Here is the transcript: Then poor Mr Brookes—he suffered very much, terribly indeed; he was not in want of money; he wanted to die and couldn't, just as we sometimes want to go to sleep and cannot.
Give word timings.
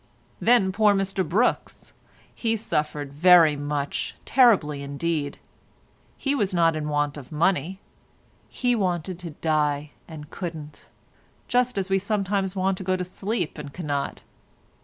Then 0.39 0.71
poor 0.71 0.95
Mr 0.95 1.23
Brookes—he 1.23 2.55
suffered 2.57 3.13
very 3.13 3.55
much, 3.55 4.15
terribly 4.25 4.81
indeed; 4.81 5.37
he 6.17 6.33
was 6.33 6.55
not 6.55 6.75
in 6.75 6.89
want 6.89 7.17
of 7.17 7.31
money; 7.31 7.79
he 8.49 8.75
wanted 8.75 9.19
to 9.19 9.29
die 9.45 9.91
and 10.07 10.31
couldn't, 10.31 10.87
just 11.47 11.77
as 11.77 11.91
we 11.91 11.99
sometimes 11.99 12.55
want 12.55 12.79
to 12.79 12.83
go 12.83 12.95
to 12.95 13.03
sleep 13.03 13.59
and 13.59 13.73
cannot. 13.73 14.23